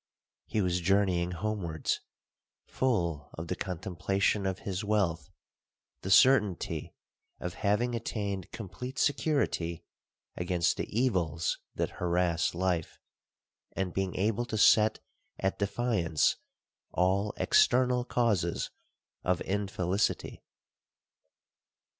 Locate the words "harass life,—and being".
12.01-14.15